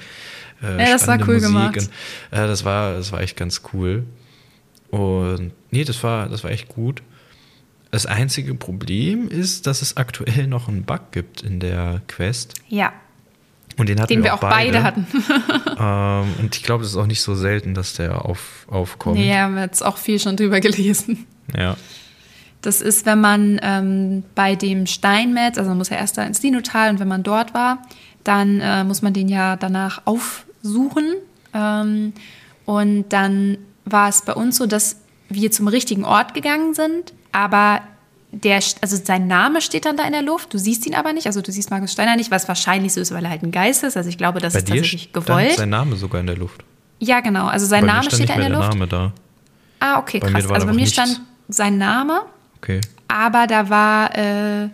[0.62, 1.78] äh, ja, das war cool Musik gemacht.
[1.78, 1.89] Und,
[2.32, 4.04] äh, das, war, das war echt ganz cool.
[4.91, 7.02] Und nee, das war, das war echt gut.
[7.91, 12.56] Das einzige Problem ist, dass es aktuell noch einen Bug gibt in der Quest.
[12.67, 12.93] Ja.
[13.78, 15.08] Und den, hatten den wir auch, beide, beide hatten.
[15.80, 19.17] ähm, und ich glaube, es ist auch nicht so selten, dass der auf, aufkommt.
[19.17, 21.26] Haben wir jetzt auch viel schon drüber gelesen.
[21.56, 21.78] Ja.
[22.62, 26.39] Das ist, wenn man ähm, bei dem Steinmetz, also man muss ja erst da ins
[26.39, 27.82] Dinotal und wenn man dort war,
[28.24, 31.13] dann äh, muss man den ja danach aufsuchen.
[31.54, 32.13] Ähm,
[32.65, 34.98] und dann war es bei uns so, dass
[35.30, 37.82] wir zum richtigen Ort gegangen sind, aber
[38.32, 41.28] der, also sein Name steht dann da in der Luft, du siehst ihn aber nicht,
[41.28, 43.84] also du siehst Markus Steiner nicht, was wahrscheinlich so ist, weil er halt ein Geist
[43.84, 43.95] ist.
[43.95, 45.52] Also ich glaube, das Bei ist tatsächlich gewollt.
[45.52, 46.63] Ist sein Name sogar in der Luft.
[47.00, 47.48] Ja, genau.
[47.48, 48.69] Also sein bei Name steht da in der, der Luft.
[48.71, 49.13] Name da.
[49.80, 50.50] Ah, okay, bei krass.
[50.50, 50.93] Also bei mir nichts.
[50.93, 52.21] stand sein Name.
[52.58, 52.82] Okay.
[53.08, 54.69] Aber da war, äh,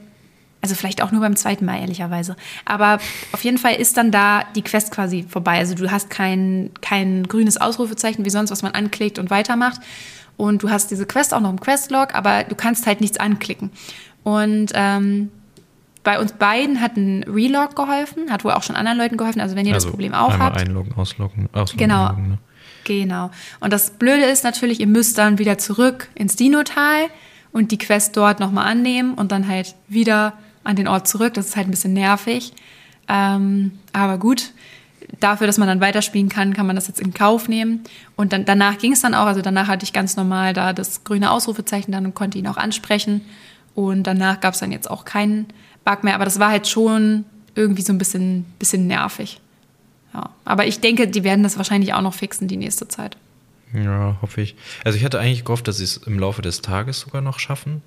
[0.61, 2.35] also vielleicht auch nur beim zweiten Mal, ehrlicherweise.
[2.65, 2.99] Aber
[3.31, 5.57] auf jeden Fall ist dann da die Quest quasi vorbei.
[5.57, 9.81] Also du hast kein, kein grünes Ausrufezeichen wie sonst, was man anklickt und weitermacht,
[10.37, 13.69] und du hast diese Quest auch noch im Questlog, aber du kannst halt nichts anklicken.
[14.23, 15.29] Und ähm,
[16.03, 19.39] bei uns beiden hat ein Relog geholfen, hat wohl auch schon anderen Leuten geholfen.
[19.39, 20.57] Also wenn ihr also das Problem auch habt.
[20.57, 21.77] Einloggen, ausloggen, ausloggen.
[21.77, 22.07] Genau.
[22.07, 22.37] Einloggen, ne?
[22.85, 23.29] Genau.
[23.59, 27.09] Und das Blöde ist natürlich, ihr müsst dann wieder zurück ins Dinotal
[27.51, 31.33] und die Quest dort nochmal annehmen und dann halt wieder an den Ort zurück.
[31.33, 32.53] Das ist halt ein bisschen nervig.
[33.07, 34.51] Ähm, aber gut,
[35.19, 37.81] dafür, dass man dann weiterspielen kann, kann man das jetzt in Kauf nehmen.
[38.15, 41.03] Und dann, danach ging es dann auch, also danach hatte ich ganz normal da das
[41.03, 43.21] grüne Ausrufezeichen dann und konnte ihn auch ansprechen.
[43.75, 45.47] Und danach gab es dann jetzt auch keinen
[45.85, 49.39] Bug mehr, aber das war halt schon irgendwie so ein bisschen, bisschen nervig.
[50.13, 50.29] Ja.
[50.45, 53.17] Aber ich denke, die werden das wahrscheinlich auch noch fixen die nächste Zeit.
[53.73, 54.55] Ja, hoffe ich.
[54.83, 57.81] Also ich hatte eigentlich gehofft, dass sie es im Laufe des Tages sogar noch schaffen.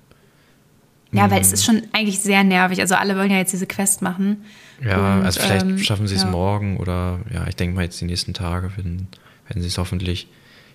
[1.11, 2.81] Ja, weil es ist schon eigentlich sehr nervig.
[2.81, 4.43] Also alle wollen ja jetzt diese Quest machen.
[4.83, 6.29] Ja, und, also vielleicht ähm, schaffen sie es ja.
[6.29, 9.07] morgen oder ja, ich denke mal jetzt die nächsten Tage werden,
[9.47, 10.27] werden sie es hoffentlich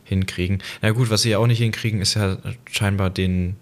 [0.05, 0.63] hinkriegen.
[0.81, 2.39] Na gut, was sie ja auch nicht hinkriegen, ist ja
[2.71, 3.57] scheinbar den,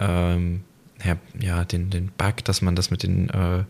[0.00, 0.62] ähm,
[1.04, 3.64] ja, ja, den, den Bug, dass man das mit den äh,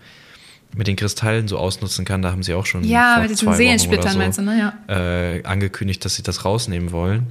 [0.75, 2.23] mit den Kristallen so ausnutzen kann.
[2.23, 4.73] Da haben sie auch schon ja, mit diesen Seelensplittern so, meinst du, ne?
[4.89, 5.33] Ja.
[5.35, 7.27] Äh, angekündigt, dass sie das rausnehmen wollen.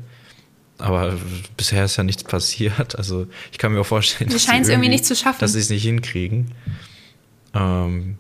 [0.82, 1.14] Aber
[1.58, 2.96] bisher ist ja nichts passiert.
[2.98, 5.40] Also ich kann mir auch vorstellen, dass sie es irgendwie nicht zu schaffen.
[5.40, 6.52] Dass sie es nicht hinkriegen.
[7.54, 8.18] Ähm,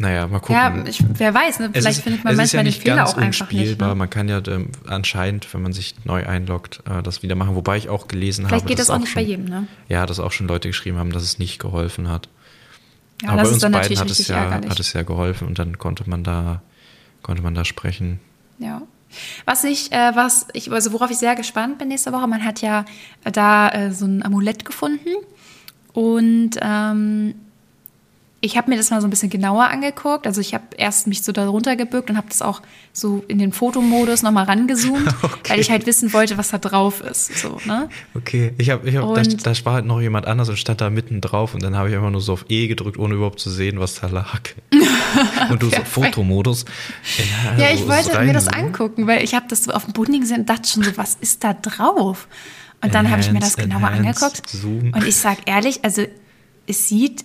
[0.00, 0.54] Naja, mal gucken.
[0.54, 1.70] Ja, ich, wer weiß, ne?
[1.72, 3.58] Vielleicht ist- findet man ist ja manchmal den Fehler ganz auch einfach nicht.
[3.60, 3.88] unspielbar.
[3.88, 3.94] Ne?
[3.96, 7.56] Man kann ja ähm, anscheinend, wenn man sich neu einloggt, äh, das wieder machen.
[7.56, 9.66] Wobei ich auch gelesen Vielleicht habe, geht dass das auch nicht schon, bei jedem, ne?
[9.88, 12.28] Ja, dass auch schon Leute geschrieben haben, dass es nicht geholfen hat.
[13.22, 14.70] Ja, Aber das bei uns beiden hat es, ja, ärgerlich.
[14.70, 16.62] hat es ja geholfen und dann konnte man da,
[17.22, 18.20] konnte man da sprechen.
[18.60, 18.82] Ja.
[19.44, 22.60] Was ich, äh, was ich, also worauf ich sehr gespannt bin nächste Woche, man hat
[22.60, 22.84] ja
[23.24, 25.10] da äh, so ein Amulett gefunden.
[25.92, 27.34] Und ähm,
[28.40, 30.24] ich habe mir das mal so ein bisschen genauer angeguckt.
[30.24, 33.52] Also ich habe erst mich so darunter gebückt und habe das auch so in den
[33.52, 35.50] Fotomodus nochmal rangezoomt, Okay.
[35.50, 37.36] weil ich halt wissen wollte, was da drauf ist.
[37.36, 37.88] So, ne?
[38.14, 40.88] Okay, ich habe, ich hab, da, da war halt noch jemand anders und stand da
[40.88, 43.50] mitten drauf und dann habe ich einfach nur so auf E gedrückt, ohne überhaupt zu
[43.50, 44.40] sehen, was da lag.
[45.50, 45.76] und du so.
[45.84, 46.64] Fotomodus.
[47.58, 50.20] Ja, ich so wollte mir das angucken, weil ich habe das so auf dem Boden
[50.20, 52.28] gesehen und dachte schon so, was ist da drauf?
[52.82, 54.48] Und dann habe ich mir das genauer angeguckt.
[54.48, 54.92] zoom.
[54.94, 56.04] Und ich sag ehrlich, also
[56.68, 57.24] es sieht,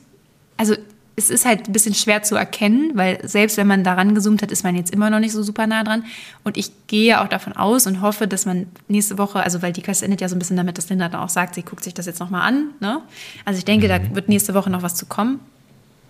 [0.58, 0.76] also
[1.15, 4.52] es ist halt ein bisschen schwer zu erkennen, weil selbst wenn man daran gezoomt hat,
[4.52, 6.06] ist man jetzt immer noch nicht so super nah dran.
[6.43, 9.84] Und ich gehe auch davon aus und hoffe, dass man nächste Woche, also weil die
[9.84, 11.93] Quest endet ja so ein bisschen damit, dass Linda dann auch sagt, sie guckt sich
[11.93, 12.69] das jetzt nochmal an.
[12.80, 12.99] Ne?
[13.45, 13.89] Also ich denke, Mhm.
[13.89, 15.39] da wird nächste Woche noch was zu kommen.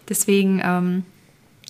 [0.07, 1.03] Deswegen, ähm,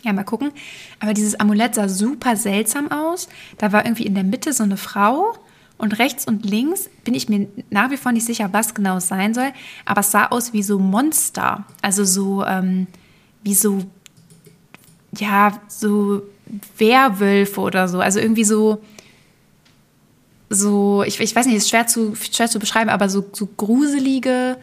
[0.04, 0.52] ja, mal gucken.
[1.00, 3.30] Aber dieses Amulett sah super seltsam aus.
[3.58, 5.34] Da war irgendwie in der Mitte so eine Frau
[5.78, 9.08] und rechts und links bin ich mir nach wie vor nicht sicher, was genau es
[9.08, 9.52] sein soll.
[9.86, 11.66] Aber es sah aus wie so Monster.
[11.82, 12.88] Also so, ähm,
[13.44, 13.84] wie so,
[15.18, 16.24] ja, so
[16.78, 18.00] Werwölfe oder so.
[18.00, 18.82] Also irgendwie so,
[20.50, 24.58] so, ich, ich weiß nicht, ist schwer zu, schwer zu beschreiben, aber so, so gruselige,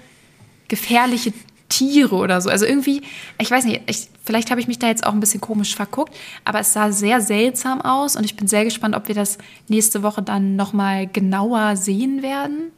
[0.69, 1.33] gefährliche
[1.69, 2.51] Tiere oder so.
[2.51, 3.03] Also irgendwie,
[3.39, 6.15] ich weiß nicht, ich, vielleicht habe ich mich da jetzt auch ein bisschen komisch verguckt,
[6.45, 9.39] aber es sah sehr seltsam aus und ich bin sehr gespannt, ob wir das
[9.69, 12.73] nächste Woche dann nochmal genauer sehen werden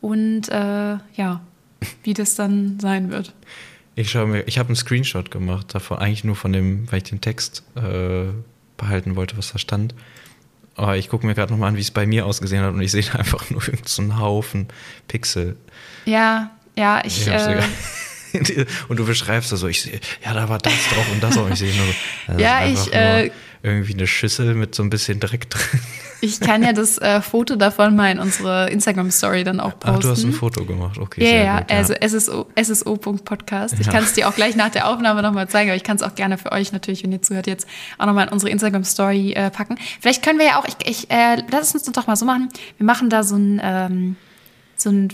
[0.00, 1.40] und äh, ja,
[2.02, 3.34] wie das dann sein wird.
[3.96, 7.04] Ich schaue mir, ich habe einen Screenshot gemacht davon, eigentlich nur von dem, weil ich
[7.04, 8.24] den Text äh,
[8.76, 9.94] behalten wollte, was da stand.
[10.76, 12.90] Aber ich gucke mir gerade nochmal an, wie es bei mir ausgesehen hat und ich
[12.90, 14.68] sehe da einfach nur irgendeinen so einen Haufen
[15.06, 15.56] Pixel.
[16.04, 17.26] Ja, ja, ich.
[17.26, 17.62] Ich äh,
[18.88, 21.48] und du beschreibst da so, ich sehe, ja, da war das drauf und das auch.
[21.48, 21.92] Ich sehe nur so,
[22.26, 25.80] das Ja, ich, äh, nur irgendwie eine Schüssel mit so ein bisschen Dreck drin.
[26.24, 29.96] Ich kann ja das äh, Foto davon mal in unsere Instagram-Story dann auch posten.
[29.96, 31.22] Ach, du hast ein Foto gemacht, okay.
[31.22, 33.78] Ja, sehr ja, gut, also SSO, SSO.podcast.
[33.78, 33.92] Ich Ja.
[33.92, 36.14] kann es dir auch gleich nach der Aufnahme nochmal zeigen, aber ich kann es auch
[36.14, 37.66] gerne für euch natürlich, wenn ihr zuhört, jetzt
[37.98, 39.76] auch nochmal in unsere Instagram-Story äh, packen.
[40.00, 42.48] Vielleicht können wir ja auch, ich, ich äh, lass uns das doch mal so machen.
[42.78, 44.16] Wir machen da so ein, ähm,
[44.76, 45.08] so ein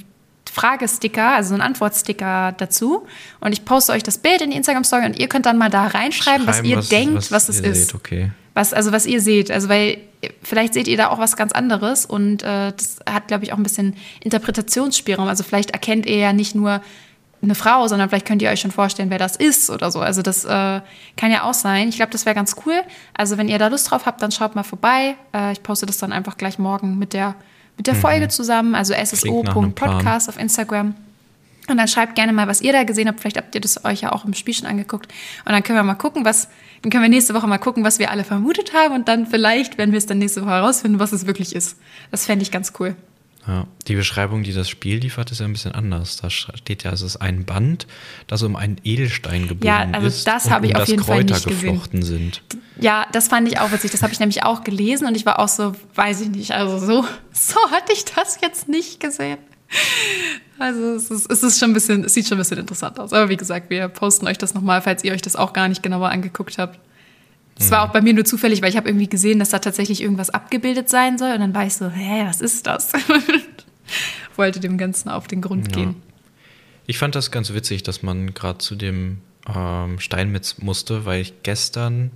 [0.52, 3.06] Fragesticker, also so ein Antwortsticker dazu.
[3.40, 5.86] Und ich poste euch das Bild in die Instagram-Story und ihr könnt dann mal da
[5.86, 7.86] reinschreiben, was Schreiben, ihr denkt, was, es ihr ist.
[7.88, 8.30] Seht, okay.
[8.54, 9.50] Was, also was ihr seht.
[9.50, 9.98] Also weil
[10.42, 13.56] vielleicht seht ihr da auch was ganz anderes und äh, das hat, glaube ich, auch
[13.56, 15.28] ein bisschen Interpretationsspielraum.
[15.28, 16.80] Also vielleicht erkennt ihr ja nicht nur
[17.42, 20.00] eine Frau, sondern vielleicht könnt ihr euch schon vorstellen, wer das ist oder so.
[20.00, 20.48] Also das äh,
[21.16, 21.88] kann ja auch sein.
[21.88, 22.82] Ich glaube, das wäre ganz cool.
[23.16, 25.16] Also wenn ihr da Lust drauf habt, dann schaut mal vorbei.
[25.34, 27.34] Äh, ich poste das dann einfach gleich morgen mit der,
[27.78, 28.74] mit der Folge zusammen.
[28.74, 29.06] Also Mhm.
[29.06, 30.94] Sso.podcast auf Instagram.
[31.68, 33.20] Und dann schreibt gerne mal, was ihr da gesehen habt.
[33.20, 35.12] Vielleicht habt ihr das euch ja auch im Spiel schon angeguckt.
[35.44, 36.48] Und dann können wir mal gucken, was,
[36.82, 38.94] dann können wir nächste Woche mal gucken, was wir alle vermutet haben.
[38.94, 41.78] Und dann vielleicht, wenn wir es dann nächste Woche herausfinden, was es wirklich ist.
[42.10, 42.96] Das fände ich ganz cool.
[43.46, 46.16] Ja, die Beschreibung, die das Spiel liefert, ist ja ein bisschen anders.
[46.16, 47.86] Da steht ja, es ist ein Band,
[48.26, 50.88] das um einen Edelstein gebunden Ja, also ist das und habe ich um auf das
[50.90, 51.72] jeden Fall Kräuter nicht gesehen.
[51.72, 52.42] geflochten sind.
[52.78, 53.92] Ja, das fand ich auch witzig.
[53.92, 56.52] Das habe ich nämlich auch gelesen und ich war auch so, weiß ich nicht.
[56.52, 59.38] Also so, so hatte ich das jetzt nicht gesehen.
[60.59, 63.12] Also es ist, es ist schon ein bisschen, es sieht schon ein bisschen interessant aus.
[63.12, 65.83] Aber wie gesagt, wir posten euch das nochmal, falls ihr euch das auch gar nicht
[65.83, 66.78] genauer angeguckt habt.
[67.56, 70.02] Das war auch bei mir nur zufällig, weil ich habe irgendwie gesehen, dass da tatsächlich
[70.02, 71.33] irgendwas abgebildet sein soll.
[71.33, 72.92] Und dann war ich so, hä, was ist das?
[74.37, 75.83] Wollte dem Ganzen auf den Grund Ja.
[75.83, 75.96] gehen.
[76.87, 79.18] Ich fand das ganz witzig, dass man gerade zu dem
[79.54, 82.11] ähm, Steinmetz musste, weil ich gestern,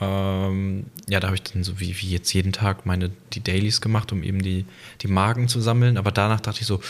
[0.00, 3.80] ähm, ja, da habe ich dann so wie, wie jetzt jeden Tag meine die Dailies
[3.80, 4.64] gemacht, um eben die,
[5.02, 5.96] die Magen zu sammeln.
[5.96, 6.80] Aber danach dachte ich so,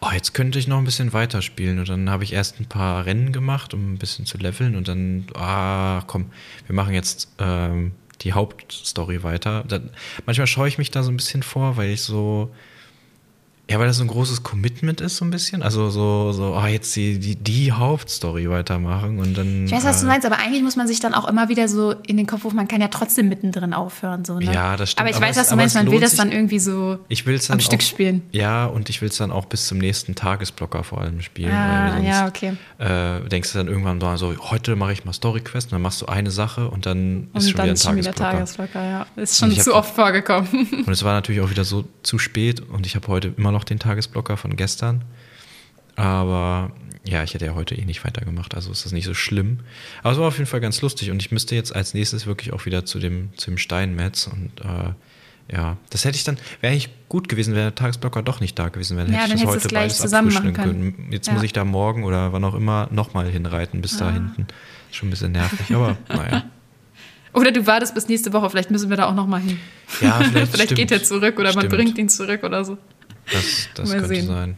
[0.00, 1.78] oh, jetzt könnte ich noch ein bisschen weiterspielen.
[1.78, 4.76] Und dann habe ich erst ein paar Rennen gemacht, um ein bisschen zu leveln.
[4.76, 6.26] Und dann, ah, komm,
[6.66, 9.64] wir machen jetzt ähm, die Hauptstory weiter.
[9.66, 9.90] Dann,
[10.26, 12.54] manchmal scheue ich mich da so ein bisschen vor, weil ich so,
[13.70, 15.62] ja, weil das so ein großes Commitment ist, so ein bisschen.
[15.62, 19.64] Also so, so ah, jetzt die, die, die Hauptstory weitermachen und dann.
[19.64, 21.66] Ich weiß, was du äh, meinst, aber eigentlich muss man sich dann auch immer wieder
[21.66, 24.24] so in den Kopf rufen, man kann ja trotzdem mittendrin aufhören.
[24.26, 24.52] So, ne?
[24.52, 25.00] Ja, das stimmt.
[25.00, 27.36] Aber ich Aber weiß, was du meinst, man will das dann irgendwie so Ich will
[27.36, 28.22] es dann am Stück auch, spielen.
[28.32, 31.52] Ja, und ich will es dann auch bis zum nächsten Tagesblocker vor allem spielen.
[31.52, 32.56] Ah, weil ja, sonst, okay.
[32.78, 36.06] Äh, denkst du dann irgendwann so, heute mache ich mal Story-Quest und dann machst du
[36.06, 38.74] eine Sache und dann ist Und schon dann wieder ein ist schon wieder Tagesblocker.
[38.80, 38.84] Tagesblocker,
[39.16, 39.22] ja.
[39.22, 40.48] Ist schon ich hab- zu oft vorgekommen.
[40.84, 43.64] Und es war natürlich auch wieder so zu spät und ich habe heute immer noch
[43.64, 45.02] den Tagesblocker von gestern.
[45.96, 46.72] Aber
[47.06, 49.60] ja, ich hätte ja heute eh nicht weitergemacht, also ist das nicht so schlimm.
[50.02, 52.52] Aber es war auf jeden Fall ganz lustig und ich müsste jetzt als nächstes wirklich
[52.52, 54.92] auch wieder zu dem, zu dem Steinmetz und äh,
[55.54, 58.70] ja, das hätte ich dann, wäre eigentlich gut gewesen, wäre der Tagesblocker doch nicht da
[58.70, 61.12] gewesen, wäre, Ja, hätte dann ich das heute beides zusammen machen abfrühstücken können.
[61.12, 61.34] Jetzt Ja.
[61.34, 64.12] muss ich da morgen oder wann auch immer nochmal hinreiten bis da Ah.
[64.12, 64.46] hinten.
[64.90, 66.44] Ist schon ein bisschen nervig, aber naja.
[67.34, 69.58] Oder du wartest bis nächste Woche, vielleicht müssen wir da auch noch mal hin.
[70.00, 71.70] Ja, vielleicht, vielleicht geht er zurück oder man Stimmt.
[71.74, 72.78] bringt ihn zurück oder so.
[73.32, 74.26] Das, das könnte sehen.
[74.26, 74.56] sein.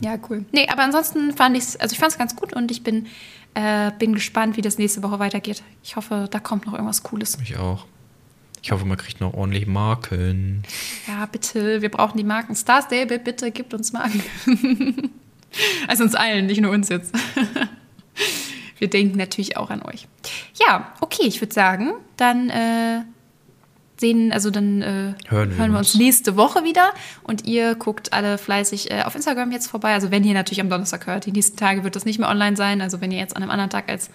[0.00, 0.44] Ja, cool.
[0.52, 3.06] Nee, aber ansonsten fand ich es, also ich fand es ganz gut und ich bin,
[3.54, 5.62] äh, bin gespannt, wie das nächste Woche weitergeht.
[5.82, 7.38] Ich hoffe, da kommt noch irgendwas Cooles.
[7.42, 7.86] Ich auch.
[8.62, 10.62] Ich hoffe, man kriegt noch ordentlich Marken.
[11.06, 12.54] Ja, bitte, wir brauchen die Marken.
[12.54, 14.22] Star Stable, bitte gibt uns Marken.
[15.88, 17.14] also uns allen, nicht nur uns jetzt.
[18.78, 20.08] wir denken natürlich auch an euch.
[20.66, 23.02] Ja, okay, ich würde sagen, dann äh,
[24.00, 25.92] sehen, also dann äh, Hören wir wir uns.
[25.92, 29.92] uns nächste Woche wieder und ihr guckt alle fleißig äh, auf Instagram jetzt vorbei.
[29.92, 32.56] Also wenn ihr natürlich am Donnerstag hört, die nächsten Tage wird das nicht mehr online
[32.56, 32.80] sein.
[32.80, 34.10] Also wenn ihr jetzt an einem anderen Tag als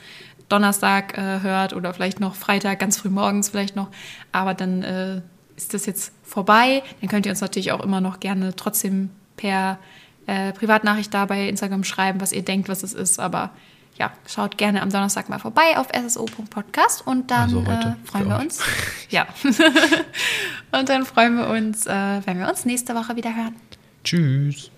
[0.49, 3.89] Donnerstag äh, hört oder vielleicht noch Freitag, ganz früh morgens vielleicht noch,
[4.31, 5.21] aber dann äh,
[5.55, 6.83] ist das jetzt vorbei.
[7.01, 9.79] Dann könnt ihr uns natürlich auch immer noch gerne trotzdem per
[10.27, 13.19] äh, Privatnachricht da bei Instagram schreiben, was ihr denkt, was es ist.
[13.19, 13.51] Aber
[13.97, 18.27] ja, schaut gerne am Donnerstag mal vorbei auf sso.podcast und dann Also heute äh, freuen
[18.29, 18.41] wir euch.
[18.43, 18.61] uns.
[19.09, 19.27] Ja.
[20.71, 23.55] und dann freuen wir uns, äh, wenn wir uns nächste Woche wieder hören.
[24.03, 24.71] Tschüss.